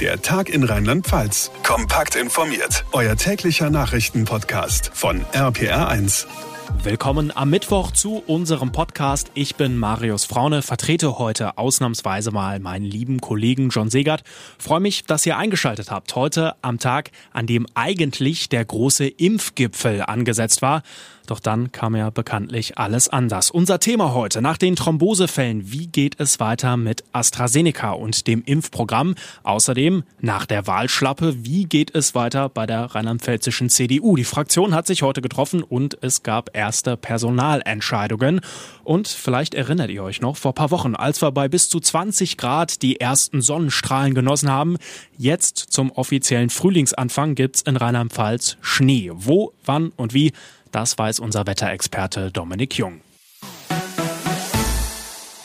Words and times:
Der 0.00 0.20
Tag 0.20 0.48
in 0.48 0.64
Rheinland-Pfalz. 0.64 1.52
Kompakt 1.62 2.16
informiert. 2.16 2.84
Euer 2.90 3.14
täglicher 3.14 3.70
Nachrichtenpodcast 3.70 4.90
von 4.92 5.24
RPR1. 5.32 6.26
Willkommen 6.82 7.34
am 7.34 7.50
Mittwoch 7.50 7.92
zu 7.92 8.22
unserem 8.26 8.72
Podcast. 8.72 9.30
Ich 9.34 9.54
bin 9.54 9.78
Marius 9.78 10.24
Fraune, 10.24 10.62
vertrete 10.62 11.18
heute 11.18 11.56
ausnahmsweise 11.58 12.32
mal 12.32 12.58
meinen 12.58 12.84
lieben 12.84 13.20
Kollegen 13.20 13.68
John 13.68 13.88
Segert. 13.88 14.22
Freue 14.58 14.80
mich, 14.80 15.04
dass 15.04 15.24
ihr 15.26 15.36
eingeschaltet 15.36 15.92
habt. 15.92 16.16
Heute 16.16 16.56
am 16.62 16.80
Tag, 16.80 17.12
an 17.32 17.46
dem 17.46 17.66
eigentlich 17.74 18.48
der 18.48 18.64
große 18.64 19.06
Impfgipfel 19.06 20.02
angesetzt 20.02 20.60
war. 20.60 20.82
Doch 21.26 21.40
dann 21.40 21.72
kam 21.72 21.96
ja 21.96 22.10
bekanntlich 22.10 22.76
alles 22.76 23.08
anders. 23.08 23.50
Unser 23.50 23.80
Thema 23.80 24.12
heute 24.12 24.42
nach 24.42 24.58
den 24.58 24.76
Thrombosefällen. 24.76 25.72
Wie 25.72 25.86
geht 25.86 26.20
es 26.20 26.38
weiter 26.38 26.76
mit 26.76 27.02
AstraZeneca 27.12 27.92
und 27.92 28.26
dem 28.26 28.42
Impfprogramm? 28.44 29.14
Außerdem 29.42 30.02
nach 30.20 30.44
der 30.44 30.66
Wahlschlappe. 30.66 31.44
Wie 31.44 31.64
geht 31.64 31.94
es 31.94 32.14
weiter 32.14 32.50
bei 32.50 32.66
der 32.66 32.94
rheinland-pfälzischen 32.94 33.70
CDU? 33.70 34.16
Die 34.16 34.24
Fraktion 34.24 34.74
hat 34.74 34.86
sich 34.86 35.02
heute 35.02 35.22
getroffen 35.22 35.62
und 35.62 35.96
es 36.02 36.22
gab 36.22 36.54
erste 36.54 36.98
Personalentscheidungen. 36.98 38.42
Und 38.84 39.08
vielleicht 39.08 39.54
erinnert 39.54 39.90
ihr 39.90 40.02
euch 40.02 40.20
noch, 40.20 40.36
vor 40.36 40.54
paar 40.54 40.70
Wochen, 40.70 40.94
als 40.94 41.22
wir 41.22 41.32
bei 41.32 41.48
bis 41.48 41.70
zu 41.70 41.80
20 41.80 42.36
Grad 42.36 42.82
die 42.82 43.00
ersten 43.00 43.40
Sonnenstrahlen 43.40 44.14
genossen 44.14 44.50
haben, 44.50 44.76
jetzt 45.16 45.56
zum 45.56 45.90
offiziellen 45.90 46.50
Frühlingsanfang 46.50 47.34
gibt's 47.34 47.62
in 47.62 47.76
Rheinland-Pfalz 47.76 48.58
Schnee. 48.60 49.10
Wo, 49.14 49.52
wann 49.64 49.90
und 49.96 50.12
wie? 50.12 50.32
Das 50.74 50.98
weiß 50.98 51.20
unser 51.20 51.46
Wetterexperte 51.46 52.32
Dominik 52.32 52.76
Jung. 52.76 53.00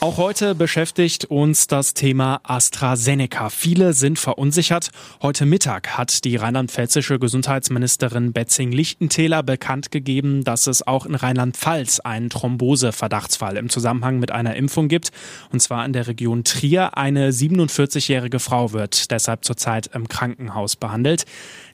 Auch 0.01 0.17
heute 0.17 0.55
beschäftigt 0.55 1.25
uns 1.25 1.67
das 1.67 1.93
Thema 1.93 2.39
AstraZeneca. 2.43 3.49
Viele 3.49 3.93
sind 3.93 4.17
verunsichert. 4.17 4.91
Heute 5.21 5.45
Mittag 5.45 5.97
hat 5.97 6.23
die 6.23 6.37
rheinland-pfälzische 6.37 7.19
Gesundheitsministerin 7.19 8.31
Betzing-Lichtentäler 8.31 9.43
bekannt 9.43 9.91
gegeben, 9.91 10.45
dass 10.45 10.67
es 10.67 10.87
auch 10.87 11.05
in 11.05 11.15
Rheinland-Pfalz 11.15 11.99
einen 11.99 12.29
Thrombose-Verdachtsfall 12.29 13.57
im 13.57 13.69
Zusammenhang 13.69 14.19
mit 14.19 14.31
einer 14.31 14.55
Impfung 14.55 14.87
gibt. 14.87 15.11
Und 15.51 15.59
zwar 15.59 15.85
in 15.85 15.91
der 15.91 16.07
Region 16.07 16.45
Trier. 16.45 16.97
Eine 16.97 17.31
47-jährige 17.31 18.39
Frau 18.39 18.71
wird 18.71 19.11
deshalb 19.11 19.43
zurzeit 19.43 19.91
im 19.93 20.07
Krankenhaus 20.07 20.77
behandelt. 20.77 21.25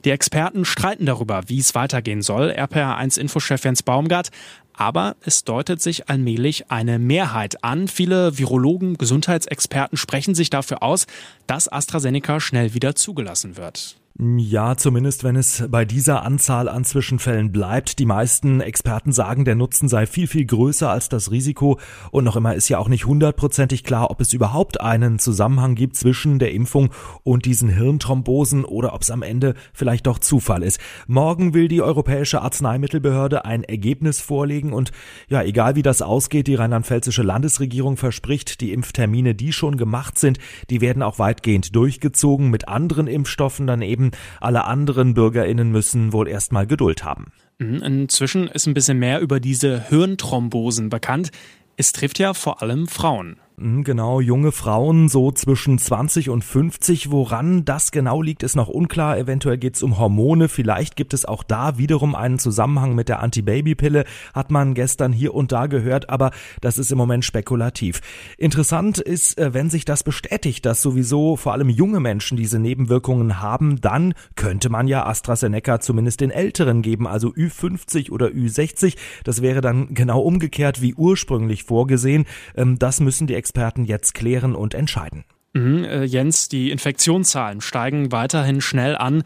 Die 0.06 0.12
Experten 0.12 0.64
streiten 0.64 1.04
darüber, 1.04 1.42
wie 1.48 1.58
es 1.58 1.74
weitergehen 1.74 2.22
soll. 2.22 2.50
RPR1-Infochef 2.52 3.64
Jens 3.64 3.82
Baumgart 3.82 4.30
aber 4.76 5.16
es 5.22 5.44
deutet 5.44 5.80
sich 5.80 6.08
allmählich 6.08 6.70
eine 6.70 6.98
Mehrheit 6.98 7.64
an. 7.64 7.88
Viele 7.88 8.38
Virologen, 8.38 8.98
Gesundheitsexperten 8.98 9.96
sprechen 9.96 10.34
sich 10.34 10.50
dafür 10.50 10.82
aus, 10.82 11.06
dass 11.46 11.72
AstraZeneca 11.72 12.40
schnell 12.40 12.74
wieder 12.74 12.94
zugelassen 12.94 13.56
wird. 13.56 13.96
Ja, 14.18 14.78
zumindest 14.78 15.24
wenn 15.24 15.36
es 15.36 15.64
bei 15.68 15.84
dieser 15.84 16.22
Anzahl 16.22 16.70
an 16.70 16.84
Zwischenfällen 16.84 17.52
bleibt. 17.52 17.98
Die 17.98 18.06
meisten 18.06 18.62
Experten 18.62 19.12
sagen, 19.12 19.44
der 19.44 19.56
Nutzen 19.56 19.90
sei 19.90 20.06
viel, 20.06 20.26
viel 20.26 20.46
größer 20.46 20.90
als 20.90 21.10
das 21.10 21.30
Risiko. 21.30 21.78
Und 22.12 22.24
noch 22.24 22.34
immer 22.34 22.54
ist 22.54 22.70
ja 22.70 22.78
auch 22.78 22.88
nicht 22.88 23.04
hundertprozentig 23.04 23.84
klar, 23.84 24.10
ob 24.10 24.22
es 24.22 24.32
überhaupt 24.32 24.80
einen 24.80 25.18
Zusammenhang 25.18 25.74
gibt 25.74 25.96
zwischen 25.96 26.38
der 26.38 26.52
Impfung 26.52 26.88
und 27.24 27.44
diesen 27.44 27.68
Hirnthrombosen 27.68 28.64
oder 28.64 28.94
ob 28.94 29.02
es 29.02 29.10
am 29.10 29.20
Ende 29.20 29.52
vielleicht 29.74 30.06
doch 30.06 30.18
Zufall 30.18 30.62
ist. 30.62 30.80
Morgen 31.06 31.52
will 31.52 31.68
die 31.68 31.82
Europäische 31.82 32.40
Arzneimittelbehörde 32.40 33.44
ein 33.44 33.64
Ergebnis 33.64 34.22
vorlegen 34.22 34.72
und 34.72 34.92
ja, 35.28 35.42
egal 35.42 35.76
wie 35.76 35.82
das 35.82 36.00
ausgeht, 36.00 36.46
die 36.46 36.54
rheinland-pfälzische 36.54 37.22
Landesregierung 37.22 37.98
verspricht, 37.98 38.62
die 38.62 38.72
Impftermine, 38.72 39.34
die 39.34 39.52
schon 39.52 39.76
gemacht 39.76 40.18
sind, 40.18 40.38
die 40.70 40.80
werden 40.80 41.02
auch 41.02 41.18
weitgehend 41.18 41.76
durchgezogen 41.76 42.48
mit 42.48 42.66
anderen 42.66 43.08
Impfstoffen 43.08 43.66
dann 43.66 43.82
eben 43.82 44.05
alle 44.40 44.64
anderen 44.64 45.14
BürgerInnen 45.14 45.70
müssen 45.70 46.12
wohl 46.12 46.28
erstmal 46.28 46.66
Geduld 46.66 47.04
haben. 47.04 47.32
Mhm, 47.58 47.82
inzwischen 47.82 48.48
ist 48.48 48.66
ein 48.66 48.74
bisschen 48.74 48.98
mehr 48.98 49.20
über 49.20 49.40
diese 49.40 49.88
Hirnthrombosen 49.88 50.88
bekannt. 50.88 51.30
Es 51.76 51.92
trifft 51.92 52.18
ja 52.18 52.34
vor 52.34 52.62
allem 52.62 52.86
Frauen. 52.86 53.38
Hm, 53.58 53.84
genau, 53.84 54.20
junge 54.20 54.52
Frauen 54.52 55.08
so 55.08 55.32
zwischen 55.32 55.78
20 55.78 56.28
und 56.28 56.44
50. 56.44 57.10
Woran 57.10 57.64
das 57.64 57.90
genau 57.90 58.20
liegt, 58.20 58.42
ist 58.42 58.54
noch 58.54 58.68
unklar. 58.68 59.16
Eventuell 59.16 59.56
geht 59.56 59.76
es 59.76 59.82
um 59.82 59.96
Hormone. 59.96 60.50
Vielleicht 60.50 60.94
gibt 60.94 61.14
es 61.14 61.24
auch 61.24 61.42
da 61.42 61.78
wiederum 61.78 62.14
einen 62.14 62.38
Zusammenhang 62.38 62.94
mit 62.94 63.08
der 63.08 63.22
Antibabypille. 63.22 64.04
Hat 64.34 64.50
man 64.50 64.74
gestern 64.74 65.10
hier 65.10 65.34
und 65.34 65.52
da 65.52 65.68
gehört, 65.68 66.10
aber 66.10 66.32
das 66.60 66.76
ist 66.76 66.92
im 66.92 66.98
Moment 66.98 67.24
spekulativ. 67.24 68.02
Interessant 68.36 68.98
ist, 68.98 69.38
äh, 69.38 69.54
wenn 69.54 69.70
sich 69.70 69.86
das 69.86 70.02
bestätigt, 70.02 70.66
dass 70.66 70.82
sowieso 70.82 71.36
vor 71.36 71.54
allem 71.54 71.70
junge 71.70 72.00
Menschen 72.00 72.36
diese 72.36 72.58
Nebenwirkungen 72.58 73.40
haben, 73.40 73.80
dann 73.80 74.12
könnte 74.34 74.68
man 74.68 74.86
ja 74.86 75.06
AstraZeneca 75.06 75.80
zumindest 75.80 76.20
den 76.20 76.30
Älteren 76.30 76.82
geben, 76.82 77.06
also 77.06 77.28
Ü50 77.28 78.10
oder 78.10 78.26
Ü60. 78.26 78.98
Das 79.24 79.40
wäre 79.40 79.62
dann 79.62 79.94
genau 79.94 80.20
umgekehrt 80.20 80.82
wie 80.82 80.92
ursprünglich 80.92 81.64
vorgesehen. 81.64 82.26
Ähm, 82.54 82.78
das 82.78 83.00
müssen 83.00 83.26
die 83.26 83.45
Experten 83.46 83.84
jetzt 83.84 84.14
klären 84.14 84.56
und 84.56 84.74
entscheiden. 84.74 85.24
Mhm, 85.52 85.84
äh, 85.84 86.02
Jens, 86.02 86.48
die 86.48 86.72
Infektionszahlen 86.72 87.60
steigen 87.60 88.10
weiterhin 88.10 88.60
schnell 88.60 88.96
an. 88.96 89.22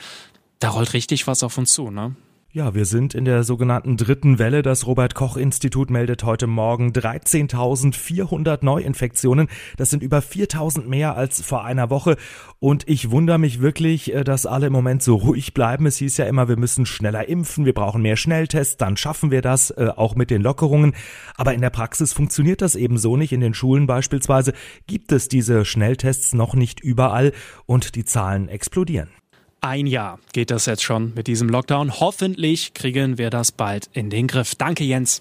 Da 0.58 0.68
rollt 0.68 0.92
richtig 0.92 1.26
was 1.26 1.42
auf 1.42 1.56
uns 1.56 1.72
zu, 1.72 1.90
ne? 1.90 2.14
Ja, 2.52 2.74
wir 2.74 2.84
sind 2.84 3.14
in 3.14 3.24
der 3.24 3.44
sogenannten 3.44 3.96
dritten 3.96 4.40
Welle. 4.40 4.62
Das 4.62 4.84
Robert 4.84 5.14
Koch 5.14 5.36
Institut 5.36 5.88
meldet 5.88 6.24
heute 6.24 6.48
Morgen 6.48 6.90
13.400 6.90 8.64
Neuinfektionen. 8.64 9.46
Das 9.76 9.90
sind 9.90 10.02
über 10.02 10.18
4.000 10.18 10.88
mehr 10.88 11.16
als 11.16 11.42
vor 11.42 11.64
einer 11.64 11.90
Woche. 11.90 12.16
Und 12.58 12.88
ich 12.88 13.12
wundere 13.12 13.38
mich 13.38 13.60
wirklich, 13.60 14.12
äh, 14.12 14.24
dass 14.24 14.46
alle 14.46 14.66
im 14.66 14.72
Moment 14.72 15.00
so 15.00 15.14
ruhig 15.14 15.54
bleiben. 15.54 15.86
Es 15.86 15.98
hieß 15.98 16.16
ja 16.16 16.24
immer, 16.24 16.48
wir 16.48 16.56
müssen 16.56 16.86
schneller 16.86 17.28
impfen, 17.28 17.66
wir 17.66 17.72
brauchen 17.72 18.02
mehr 18.02 18.16
Schnelltests, 18.16 18.76
dann 18.76 18.96
schaffen 18.96 19.30
wir 19.30 19.42
das, 19.42 19.70
äh, 19.70 19.92
auch 19.94 20.16
mit 20.16 20.30
den 20.30 20.42
Lockerungen. 20.42 20.96
Aber 21.36 21.54
in 21.54 21.60
der 21.60 21.70
Praxis 21.70 22.12
funktioniert 22.12 22.62
das 22.62 22.74
eben 22.74 22.98
so 22.98 23.16
nicht. 23.16 23.30
In 23.30 23.42
den 23.42 23.54
Schulen 23.54 23.86
beispielsweise 23.86 24.54
gibt 24.88 25.12
es 25.12 25.28
diese 25.28 25.64
Schnelltests 25.64 26.34
noch 26.34 26.56
nicht 26.56 26.80
überall 26.80 27.30
und 27.66 27.94
die 27.94 28.04
Zahlen 28.04 28.48
explodieren. 28.48 29.19
Ein 29.62 29.86
Jahr 29.86 30.18
geht 30.32 30.50
das 30.50 30.64
jetzt 30.64 30.82
schon 30.82 31.12
mit 31.14 31.26
diesem 31.26 31.50
Lockdown. 31.50 32.00
Hoffentlich 32.00 32.72
kriegen 32.72 33.18
wir 33.18 33.28
das 33.28 33.52
bald 33.52 33.90
in 33.92 34.08
den 34.08 34.26
Griff. 34.26 34.54
Danke, 34.54 34.84
Jens. 34.84 35.20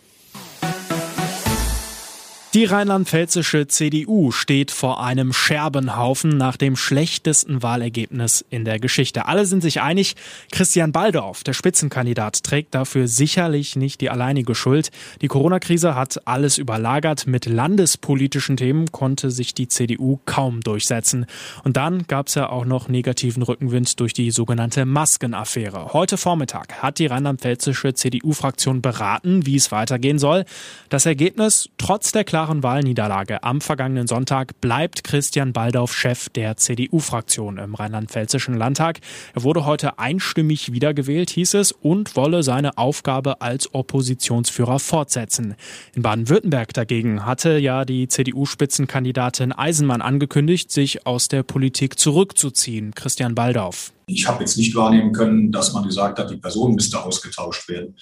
Die 2.55 2.65
rheinland-pfälzische 2.65 3.67
CDU 3.67 4.31
steht 4.31 4.71
vor 4.71 5.03
einem 5.03 5.33
Scherbenhaufen 5.33 6.35
nach 6.35 6.57
dem 6.57 6.75
schlechtesten 6.75 7.61
Wahlergebnis 7.61 8.43
in 8.49 8.65
der 8.65 8.79
Geschichte. 8.79 9.27
Alle 9.27 9.45
sind 9.45 9.61
sich 9.61 9.81
einig, 9.81 10.15
Christian 10.51 10.91
Baldorf, 10.91 11.43
der 11.43 11.53
Spitzenkandidat, 11.53 12.43
trägt 12.43 12.73
dafür 12.73 13.07
sicherlich 13.07 13.75
nicht 13.75 14.01
die 14.01 14.09
alleinige 14.09 14.55
Schuld. 14.55 14.89
Die 15.21 15.27
Corona-Krise 15.27 15.93
hat 15.93 16.25
alles 16.27 16.57
überlagert. 16.57 17.27
Mit 17.27 17.45
landespolitischen 17.45 18.57
Themen 18.57 18.91
konnte 18.91 19.29
sich 19.29 19.53
die 19.53 19.67
CDU 19.67 20.17
kaum 20.25 20.61
durchsetzen. 20.61 21.27
Und 21.63 21.77
dann 21.77 22.07
gab 22.07 22.29
es 22.29 22.33
ja 22.33 22.49
auch 22.49 22.65
noch 22.65 22.87
negativen 22.87 23.43
Rückenwind 23.43 23.99
durch 23.99 24.13
die 24.13 24.31
sogenannte 24.31 24.85
Maskenaffäre. 24.85 25.93
Heute 25.93 26.17
Vormittag 26.17 26.81
hat 26.81 26.97
die 26.97 27.05
rheinland-pfälzische 27.05 27.93
CDU-Fraktion 27.93 28.81
beraten, 28.81 29.45
wie 29.45 29.55
es 29.55 29.71
weitergehen 29.71 30.17
soll. 30.17 30.45
Das 30.89 31.05
Ergebnis 31.05 31.69
trotz 31.77 32.11
der 32.11 32.23
klaren 32.39 32.63
Wahlniederlage 32.63 33.43
am 33.43 33.59
vergangenen 33.59 34.07
Sonntag 34.07 34.61
bleibt 34.61 35.03
Christian 35.03 35.51
Baldauf 35.51 35.93
Chef 35.93 36.29
der 36.29 36.55
CDU-Fraktion 36.55 37.57
im 37.57 37.75
rheinland-pfälzischen 37.75 38.55
Landtag. 38.55 39.01
Er 39.35 39.43
wurde 39.43 39.65
heute 39.65 39.99
einstimmig 39.99 40.71
wiedergewählt, 40.71 41.31
hieß 41.31 41.55
es, 41.55 41.73
und 41.73 42.15
wolle 42.15 42.41
seine 42.41 42.77
Aufgabe 42.77 43.41
als 43.41 43.73
Oppositionsführer 43.73 44.79
fortsetzen. 44.79 45.55
In 45.93 46.01
Baden-Württemberg 46.01 46.73
dagegen 46.73 47.25
hatte 47.25 47.57
ja 47.57 47.83
die 47.83 48.07
CDU-Spitzenkandidatin 48.07 49.51
Eisenmann 49.51 50.01
angekündigt, 50.01 50.71
sich 50.71 51.05
aus 51.05 51.27
der 51.27 51.43
Politik 51.43 51.99
zurückzuziehen. 51.99 52.95
Christian 52.95 53.35
Baldauf. 53.35 53.91
Ich 54.05 54.29
habe 54.29 54.39
jetzt 54.39 54.55
nicht 54.55 54.73
wahrnehmen 54.75 55.11
können, 55.11 55.51
dass 55.51 55.73
man 55.73 55.83
gesagt 55.83 56.19
hat, 56.19 56.31
die 56.31 56.37
Person 56.37 56.73
müsste 56.73 57.03
ausgetauscht 57.03 57.67
werden. 57.67 57.95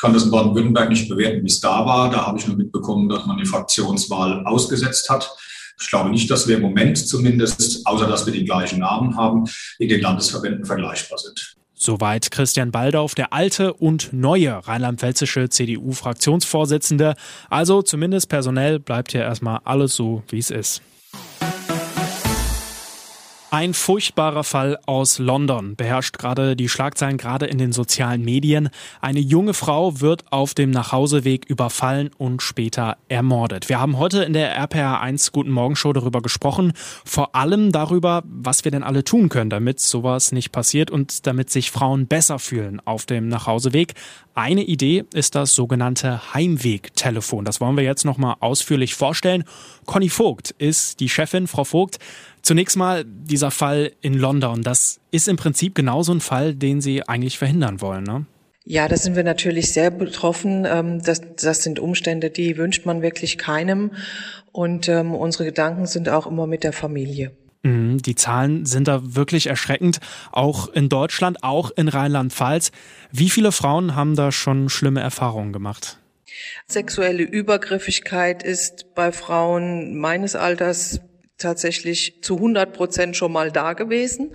Ich 0.00 0.02
kann 0.02 0.14
das 0.14 0.24
in 0.24 0.30
Baden-Württemberg 0.30 0.88
nicht 0.88 1.10
bewerten, 1.10 1.42
wie 1.42 1.46
es 1.46 1.60
da 1.60 1.84
war. 1.84 2.10
Da 2.10 2.26
habe 2.26 2.38
ich 2.38 2.46
nur 2.46 2.56
mitbekommen, 2.56 3.10
dass 3.10 3.26
man 3.26 3.36
die 3.36 3.44
Fraktionswahl 3.44 4.46
ausgesetzt 4.46 5.10
hat. 5.10 5.30
Ich 5.78 5.90
glaube 5.90 6.08
nicht, 6.08 6.30
dass 6.30 6.48
wir 6.48 6.56
im 6.56 6.62
Moment 6.62 6.96
zumindest, 6.96 7.86
außer 7.86 8.06
dass 8.06 8.24
wir 8.24 8.32
die 8.32 8.46
gleichen 8.46 8.78
Namen 8.78 9.18
haben, 9.18 9.44
in 9.78 9.90
den 9.90 10.00
Landesverbänden 10.00 10.64
vergleichbar 10.64 11.18
sind. 11.18 11.54
Soweit 11.74 12.30
Christian 12.30 12.70
Baldauf, 12.70 13.14
der 13.14 13.34
alte 13.34 13.74
und 13.74 14.14
neue 14.14 14.66
rheinland-pfälzische 14.66 15.50
CDU-Fraktionsvorsitzende. 15.50 17.14
Also 17.50 17.82
zumindest 17.82 18.30
personell 18.30 18.78
bleibt 18.78 19.12
hier 19.12 19.20
erstmal 19.20 19.60
alles 19.64 19.96
so, 19.96 20.22
wie 20.30 20.38
es 20.38 20.50
ist. 20.50 20.80
Ein 23.52 23.74
furchtbarer 23.74 24.44
Fall 24.44 24.78
aus 24.86 25.18
London 25.18 25.74
beherrscht 25.74 26.18
gerade 26.18 26.54
die 26.54 26.68
Schlagzeilen, 26.68 27.18
gerade 27.18 27.46
in 27.46 27.58
den 27.58 27.72
sozialen 27.72 28.24
Medien. 28.24 28.68
Eine 29.00 29.18
junge 29.18 29.54
Frau 29.54 30.00
wird 30.00 30.22
auf 30.30 30.54
dem 30.54 30.70
Nachhauseweg 30.70 31.46
überfallen 31.46 32.10
und 32.16 32.42
später 32.42 32.96
ermordet. 33.08 33.68
Wir 33.68 33.80
haben 33.80 33.98
heute 33.98 34.22
in 34.22 34.34
der 34.34 34.56
RPR1 34.56 35.32
Guten 35.32 35.50
Morgen 35.50 35.74
Show 35.74 35.92
darüber 35.92 36.22
gesprochen. 36.22 36.74
Vor 37.04 37.34
allem 37.34 37.72
darüber, 37.72 38.22
was 38.24 38.64
wir 38.64 38.70
denn 38.70 38.84
alle 38.84 39.02
tun 39.02 39.28
können, 39.28 39.50
damit 39.50 39.80
sowas 39.80 40.30
nicht 40.30 40.52
passiert 40.52 40.92
und 40.92 41.26
damit 41.26 41.50
sich 41.50 41.72
Frauen 41.72 42.06
besser 42.06 42.38
fühlen 42.38 42.80
auf 42.84 43.04
dem 43.04 43.26
Nachhauseweg. 43.26 43.94
Eine 44.40 44.62
Idee 44.62 45.04
ist 45.12 45.34
das 45.34 45.54
sogenannte 45.54 46.32
Heimwegtelefon. 46.32 47.44
Das 47.44 47.60
wollen 47.60 47.76
wir 47.76 47.84
jetzt 47.84 48.06
nochmal 48.06 48.36
ausführlich 48.40 48.94
vorstellen. 48.94 49.44
Conny 49.84 50.08
Vogt 50.08 50.54
ist 50.56 51.00
die 51.00 51.10
Chefin. 51.10 51.46
Frau 51.46 51.64
Vogt, 51.64 51.98
Zunächst 52.40 52.78
mal 52.78 53.04
dieser 53.04 53.50
Fall 53.50 53.92
in 54.00 54.14
London. 54.14 54.62
Das 54.62 54.98
ist 55.10 55.28
im 55.28 55.36
Prinzip 55.36 55.74
genauso 55.74 56.14
ein 56.14 56.22
Fall, 56.22 56.54
den 56.54 56.80
Sie 56.80 57.06
eigentlich 57.06 57.36
verhindern 57.36 57.82
wollen, 57.82 58.04
ne? 58.04 58.24
Ja, 58.64 58.88
da 58.88 58.96
sind 58.96 59.14
wir 59.14 59.24
natürlich 59.24 59.74
sehr 59.74 59.90
betroffen. 59.90 60.66
Ähm, 60.66 61.02
das, 61.02 61.20
das 61.36 61.62
sind 61.62 61.78
Umstände, 61.78 62.30
die 62.30 62.56
wünscht 62.56 62.86
man 62.86 63.02
wirklich 63.02 63.36
keinem. 63.36 63.90
Und 64.52 64.88
ähm, 64.88 65.14
unsere 65.14 65.44
Gedanken 65.44 65.84
sind 65.84 66.08
auch 66.08 66.26
immer 66.26 66.46
mit 66.46 66.64
der 66.64 66.72
Familie. 66.72 67.32
Mhm, 67.62 67.98
die 67.98 68.14
Zahlen 68.14 68.64
sind 68.64 68.88
da 68.88 69.14
wirklich 69.14 69.46
erschreckend, 69.46 70.00
auch 70.32 70.68
in 70.68 70.88
Deutschland, 70.88 71.42
auch 71.42 71.70
in 71.70 71.88
Rheinland-Pfalz. 71.88 72.72
Wie 73.12 73.30
viele 73.30 73.52
Frauen 73.52 73.94
haben 73.94 74.16
da 74.16 74.32
schon 74.32 74.68
schlimme 74.68 75.00
Erfahrungen 75.00 75.52
gemacht? 75.52 75.98
Sexuelle 76.66 77.22
Übergriffigkeit 77.22 78.42
ist 78.42 78.94
bei 78.94 79.12
Frauen 79.12 79.98
meines 79.98 80.36
Alters 80.36 81.00
tatsächlich 81.36 82.22
zu 82.22 82.36
100 82.36 82.72
Prozent 82.72 83.16
schon 83.16 83.32
mal 83.32 83.50
da 83.50 83.74
gewesen. 83.74 84.34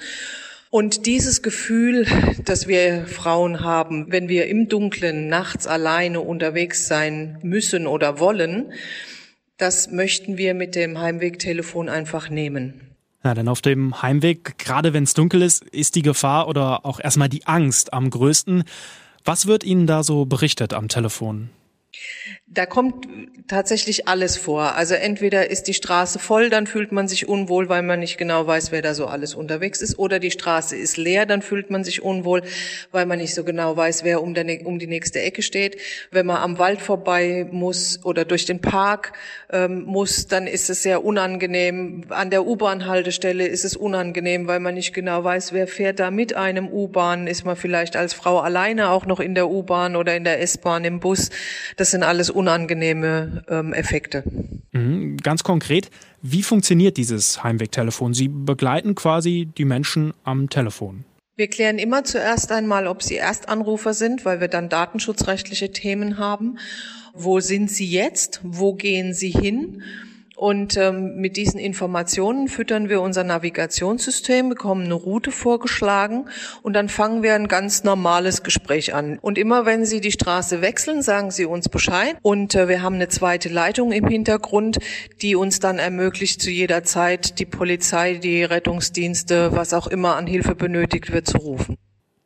Und 0.70 1.06
dieses 1.06 1.42
Gefühl, 1.42 2.06
das 2.44 2.68
wir 2.68 3.08
Frauen 3.08 3.62
haben, 3.62 4.12
wenn 4.12 4.28
wir 4.28 4.48
im 4.48 4.68
Dunkeln 4.68 5.30
nachts 5.30 5.68
alleine 5.68 6.20
unterwegs 6.20 6.88
sein 6.88 7.40
müssen 7.42 7.88
oder 7.88 8.20
wollen, 8.20 8.74
das 9.58 9.90
möchten 9.90 10.38
wir 10.38 10.54
mit 10.54 10.76
dem 10.76 11.00
Heimwegtelefon 11.00 11.88
einfach 11.88 12.30
nehmen. 12.30 12.85
Ja, 13.26 13.34
denn 13.34 13.48
auf 13.48 13.62
dem 13.62 14.04
Heimweg, 14.04 14.60
gerade 14.60 14.94
wenn 14.94 15.04
es 15.04 15.16
dunkel 15.16 15.42
ist, 15.42 15.64
ist 15.64 15.96
die 15.96 16.04
Gefahr 16.04 16.48
oder 16.48 16.86
auch 16.86 17.00
erstmal 17.00 17.28
die 17.28 17.48
Angst 17.48 17.92
am 17.92 18.12
größten. 18.12 18.64
Was 19.24 19.48
wird 19.48 19.64
Ihnen 19.64 19.88
da 19.88 20.04
so 20.04 20.26
berichtet 20.26 20.76
am 20.76 20.90
Telefon? 20.90 21.50
Da 22.48 22.68
kommt 22.68 23.08
tatsächlich 23.48 24.08
alles 24.08 24.38
vor. 24.38 24.76
Also 24.76 24.94
entweder 24.94 25.50
ist 25.50 25.64
die 25.64 25.74
Straße 25.74 26.20
voll, 26.20 26.52
dann 26.52 26.68
fühlt 26.68 26.92
man 26.92 27.08
sich 27.08 27.28
unwohl, 27.28 27.70
weil 27.70 27.82
man 27.82 28.00
nicht 28.00 28.20
genau 28.20 28.46
weiß, 28.46 28.72
wer 28.72 28.84
da 28.84 28.94
so 28.94 29.08
alles 29.08 29.34
unterwegs 29.34 29.82
ist, 29.82 29.98
oder 29.98 30.20
die 30.20 30.30
Straße 30.30 30.76
ist 30.76 30.96
leer, 30.96 31.26
dann 31.26 31.42
fühlt 31.42 31.72
man 31.72 31.84
sich 31.84 32.04
unwohl, 32.04 32.44
weil 32.92 33.08
man 33.08 33.18
nicht 33.18 33.34
so 33.34 33.44
genau 33.44 33.76
weiß, 33.76 34.04
wer 34.04 34.22
um, 34.22 34.36
der, 34.36 34.46
um 34.66 34.78
die 34.78 34.86
nächste 34.86 35.22
Ecke 35.22 35.42
steht. 35.42 35.82
Wenn 36.12 36.28
man 36.28 36.38
am 36.38 36.60
Wald 36.60 36.82
vorbei 36.82 37.48
muss 37.50 38.06
oder 38.06 38.26
durch 38.26 38.46
den 38.46 38.62
Park 38.62 39.14
ähm, 39.52 39.84
muss, 39.84 40.28
dann 40.28 40.46
ist 40.46 40.70
es 40.70 40.84
sehr 40.84 41.04
unangenehm. 41.04 42.06
An 42.10 42.30
der 42.30 42.46
U-Bahn-Haltestelle 42.46 43.48
ist 43.48 43.66
es 43.66 43.76
unangenehm, 43.76 44.48
weil 44.48 44.60
man 44.60 44.76
nicht 44.76 44.94
genau 44.94 45.24
weiß, 45.24 45.52
wer 45.52 45.68
fährt 45.68 46.00
da 46.00 46.12
mit 46.12 46.36
einem 46.36 46.68
U-Bahn. 46.68 47.26
Ist 47.26 47.44
man 47.44 47.56
vielleicht 47.56 47.96
als 47.96 48.14
Frau 48.14 48.40
alleine 48.40 48.90
auch 48.90 49.08
noch 49.08 49.20
in 49.20 49.34
der 49.34 49.50
U-Bahn 49.50 49.96
oder 49.96 50.16
in 50.16 50.24
der 50.24 50.42
S-Bahn 50.42 50.86
im 50.86 51.00
Bus. 51.00 51.32
Das 51.78 51.90
sind 51.90 52.04
alles 52.04 52.36
unangenehme 52.46 53.44
ähm, 53.50 53.74
Effekte. 53.74 54.24
Mhm, 54.72 55.18
ganz 55.18 55.44
konkret, 55.44 55.90
wie 56.22 56.44
funktioniert 56.44 56.98
dieses 56.98 57.44
Heimwegtelefon? 57.44 58.14
Sie 58.14 58.28
begleiten 58.28 58.94
quasi 58.94 59.50
die 59.58 59.66
Menschen 59.66 60.14
am 60.24 60.50
Telefon. 60.50 61.06
Wir 61.36 61.48
klären 61.50 61.80
immer 61.80 62.04
zuerst 62.04 62.52
einmal, 62.52 62.88
ob 62.88 63.02
sie 63.02 63.18
Erstanrufer 63.18 63.94
sind, 63.94 64.26
weil 64.26 64.40
wir 64.40 64.48
dann 64.48 64.70
datenschutzrechtliche 64.70 65.72
Themen 65.72 66.18
haben. 66.18 66.60
Wo 67.14 67.40
sind 67.40 67.72
sie 67.72 67.88
jetzt? 67.88 68.42
Wo 68.44 68.74
gehen 68.74 69.14
sie 69.14 69.32
hin? 69.32 69.82
Und 70.36 70.76
ähm, 70.76 71.16
mit 71.16 71.38
diesen 71.38 71.60
Informationen 71.60 72.48
füttern 72.48 72.90
wir 72.90 73.02
unser 73.02 73.24
Navigationssystem, 73.24 74.50
bekommen 74.50 74.86
eine 74.86 74.94
Route 74.94 75.32
vorgeschlagen 75.32 76.26
und 76.62 76.74
dann 76.74 76.90
fangen 76.90 77.24
wir 77.24 77.36
ein 77.36 77.48
ganz 77.48 77.84
normales 77.84 78.44
Gespräch 78.44 78.94
an. 78.94 79.18
Und 79.20 79.38
immer 79.38 79.66
wenn 79.66 79.86
Sie 79.86 80.02
die 80.02 80.12
Straße 80.12 80.62
wechseln, 80.62 81.02
sagen 81.02 81.32
Sie 81.32 81.46
uns 81.46 81.70
Bescheid. 81.70 82.18
Und 82.22 82.56
äh, 82.56 82.68
wir 82.68 82.82
haben 82.82 82.96
eine 82.96 83.08
zweite 83.08 83.50
Leitung 83.50 83.92
im 83.92 84.08
Hintergrund, 84.08 84.80
die 85.22 85.36
uns 85.36 85.60
dann 85.60 85.80
ermöglicht, 85.80 86.42
zu 86.42 86.50
jeder 86.50 86.84
Zeit 86.84 87.40
die 87.40 87.46
Polizei, 87.46 88.16
die 88.16 88.44
Rettungsdienste, 88.44 89.52
was 89.54 89.74
auch 89.74 89.88
immer 89.88 90.16
an 90.18 90.28
Hilfe 90.28 90.56
benötigt 90.56 91.12
wird, 91.12 91.28
zu 91.28 91.38
rufen 91.38 91.78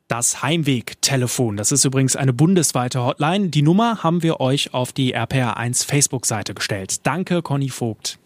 das 0.09 0.43
Heimweg-Telefon. 0.43 1.55
Das 1.55 1.71
ist 1.71 1.85
übrigens 1.85 2.17
eine 2.17 2.33
bundesweite 2.33 3.01
Hotline. 3.05 3.49
Die 3.49 3.61
Nummer 3.61 4.03
haben 4.03 4.23
wir 4.23 4.41
euch 4.41 4.73
auf 4.73 4.91
die 4.91 5.15
RPR1 5.15 5.85
Facebook-Seite 5.85 6.53
gestellt. 6.53 7.05
Danke, 7.07 7.41
Conny 7.41 7.69
Vogt. 7.69 8.19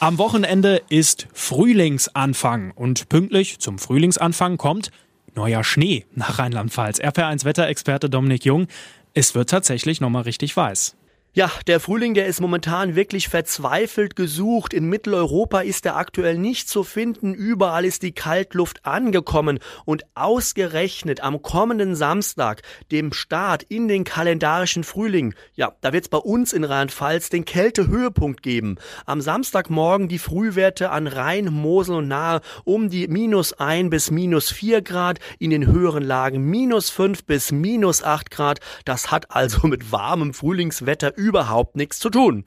Am 0.00 0.18
Wochenende 0.18 0.82
ist 0.88 1.28
Frühlingsanfang 1.32 2.72
und 2.72 3.08
pünktlich 3.08 3.58
zum 3.58 3.78
Frühlingsanfang 3.78 4.56
kommt 4.56 4.90
neuer 5.34 5.62
Schnee 5.62 6.04
nach 6.14 6.38
Rheinland-Pfalz. 6.38 7.00
RPR1 7.00 7.44
Wetterexperte 7.44 8.10
Dominik 8.10 8.44
Jung. 8.44 8.66
Es 9.14 9.34
wird 9.34 9.50
tatsächlich 9.50 10.00
nochmal 10.00 10.22
richtig 10.22 10.56
weiß. 10.56 10.97
Ja, 11.38 11.52
der 11.68 11.78
Frühling, 11.78 12.14
der 12.14 12.26
ist 12.26 12.40
momentan 12.40 12.96
wirklich 12.96 13.28
verzweifelt 13.28 14.16
gesucht. 14.16 14.74
In 14.74 14.86
Mitteleuropa 14.86 15.60
ist 15.60 15.86
er 15.86 15.94
aktuell 15.94 16.36
nicht 16.36 16.68
zu 16.68 16.82
finden. 16.82 17.32
Überall 17.32 17.84
ist 17.84 18.02
die 18.02 18.10
Kaltluft 18.10 18.84
angekommen. 18.84 19.60
Und 19.84 20.02
ausgerechnet 20.16 21.20
am 21.20 21.40
kommenden 21.40 21.94
Samstag, 21.94 22.62
dem 22.90 23.12
Start 23.12 23.62
in 23.62 23.86
den 23.86 24.02
kalendarischen 24.02 24.82
Frühling, 24.82 25.32
ja, 25.54 25.76
da 25.80 25.92
wird 25.92 26.06
es 26.06 26.08
bei 26.08 26.18
uns 26.18 26.52
in 26.52 26.64
Rheinland-Pfalz 26.64 27.28
den 27.28 27.44
Kältehöhepunkt 27.44 28.42
geben. 28.42 28.74
Am 29.06 29.20
Samstagmorgen 29.20 30.08
die 30.08 30.18
Frühwerte 30.18 30.90
an 30.90 31.06
Rhein, 31.06 31.52
Mosel 31.52 31.94
und 31.94 32.08
Nahe 32.08 32.40
um 32.64 32.90
die 32.90 33.06
minus 33.06 33.52
ein 33.52 33.90
bis 33.90 34.10
minus 34.10 34.50
vier 34.50 34.82
Grad. 34.82 35.20
In 35.38 35.50
den 35.50 35.66
höheren 35.66 36.02
Lagen 36.02 36.42
minus 36.50 36.90
fünf 36.90 37.22
bis 37.26 37.52
minus 37.52 38.02
acht 38.02 38.32
Grad. 38.32 38.58
Das 38.84 39.12
hat 39.12 39.30
also 39.30 39.68
mit 39.68 39.92
warmem 39.92 40.34
Frühlingswetter 40.34 41.16
überhaupt 41.28 41.76
nichts 41.76 41.98
zu 41.98 42.10
tun. 42.10 42.44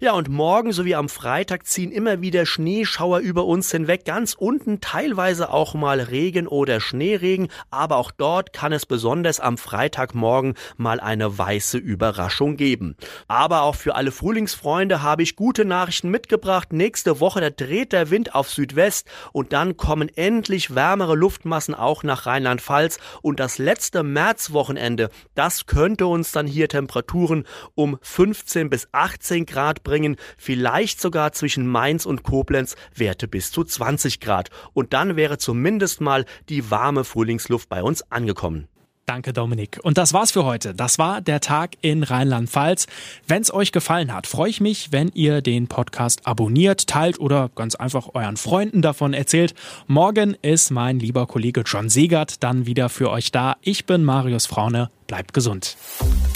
Ja, 0.00 0.12
und 0.12 0.28
morgen 0.28 0.72
sowie 0.72 0.94
am 0.94 1.08
Freitag 1.08 1.66
ziehen 1.66 1.90
immer 1.90 2.20
wieder 2.20 2.46
Schneeschauer 2.46 3.18
über 3.20 3.46
uns 3.46 3.70
hinweg, 3.70 4.04
ganz 4.04 4.34
unten 4.34 4.80
teilweise 4.80 5.50
auch 5.50 5.74
mal 5.74 6.00
Regen 6.00 6.46
oder 6.46 6.80
Schneeregen, 6.80 7.48
aber 7.70 7.96
auch 7.96 8.10
dort 8.10 8.52
kann 8.52 8.72
es 8.72 8.86
besonders 8.86 9.40
am 9.40 9.58
Freitagmorgen 9.58 10.54
mal 10.76 11.00
eine 11.00 11.38
weiße 11.38 11.78
Überraschung 11.78 12.56
geben. 12.56 12.96
Aber 13.26 13.62
auch 13.62 13.74
für 13.74 13.94
alle 13.94 14.12
Frühlingsfreunde 14.12 15.02
habe 15.02 15.22
ich 15.22 15.34
gute 15.34 15.64
Nachrichten 15.64 16.10
mitgebracht. 16.10 16.72
Nächste 16.72 17.18
Woche 17.18 17.40
da 17.40 17.50
dreht 17.50 17.92
der 17.92 18.10
Wind 18.10 18.34
auf 18.34 18.50
Südwest 18.50 19.08
und 19.32 19.52
dann 19.52 19.76
kommen 19.76 20.10
endlich 20.14 20.74
wärmere 20.74 21.16
Luftmassen 21.16 21.74
auch 21.74 22.02
nach 22.02 22.26
Rheinland-Pfalz 22.26 22.98
und 23.22 23.40
das 23.40 23.58
letzte 23.58 24.02
Märzwochenende, 24.02 25.08
das 25.34 25.66
könnte 25.66 26.06
uns 26.06 26.30
dann 26.30 26.46
hier 26.46 26.68
Temperaturen 26.68 27.44
um 27.74 27.98
15 28.08 28.70
bis 28.70 28.88
18 28.92 29.46
Grad 29.46 29.84
bringen, 29.84 30.16
vielleicht 30.36 31.00
sogar 31.00 31.32
zwischen 31.32 31.66
Mainz 31.66 32.06
und 32.06 32.22
Koblenz 32.22 32.74
Werte 32.94 33.28
bis 33.28 33.52
zu 33.52 33.64
20 33.64 34.20
Grad. 34.20 34.50
Und 34.72 34.92
dann 34.92 35.16
wäre 35.16 35.38
zumindest 35.38 36.00
mal 36.00 36.24
die 36.48 36.70
warme 36.70 37.04
Frühlingsluft 37.04 37.68
bei 37.68 37.82
uns 37.82 38.10
angekommen. 38.10 38.68
Danke, 39.08 39.32
Dominik. 39.32 39.80
Und 39.82 39.96
das 39.96 40.12
war's 40.12 40.32
für 40.32 40.44
heute. 40.44 40.74
Das 40.74 40.98
war 40.98 41.22
der 41.22 41.40
Tag 41.40 41.76
in 41.80 42.02
Rheinland-Pfalz. 42.02 42.86
Wenn 43.26 43.40
es 43.40 43.50
euch 43.50 43.72
gefallen 43.72 44.12
hat, 44.12 44.26
freue 44.26 44.50
ich 44.50 44.60
mich, 44.60 44.92
wenn 44.92 45.08
ihr 45.14 45.40
den 45.40 45.66
Podcast 45.66 46.26
abonniert, 46.26 46.86
teilt 46.88 47.18
oder 47.18 47.50
ganz 47.54 47.74
einfach 47.74 48.10
euren 48.12 48.36
Freunden 48.36 48.82
davon 48.82 49.14
erzählt. 49.14 49.54
Morgen 49.86 50.36
ist 50.42 50.70
mein 50.70 50.98
lieber 50.98 51.26
Kollege 51.26 51.62
John 51.64 51.88
Segert 51.88 52.42
dann 52.44 52.66
wieder 52.66 52.90
für 52.90 53.08
euch 53.08 53.32
da. 53.32 53.56
Ich 53.62 53.86
bin 53.86 54.04
Marius 54.04 54.44
Fraune. 54.44 54.90
Bleibt 55.06 55.32
gesund. 55.32 55.78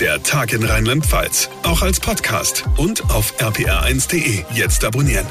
Der 0.01 0.23
Tag 0.23 0.55
in 0.55 0.65
Rheinland-Pfalz. 0.65 1.51
Auch 1.65 1.83
als 1.83 2.01
Podcast 2.01 2.65
und 2.79 3.03
auf 3.11 3.39
rpr1.de. 3.39 4.45
Jetzt 4.55 4.83
abonnieren. 4.87 5.27